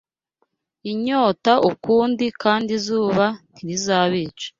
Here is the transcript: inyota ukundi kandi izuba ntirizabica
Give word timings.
inyota 0.91 1.53
ukundi 1.71 2.25
kandi 2.41 2.69
izuba 2.79 3.25
ntirizabica 3.53 4.47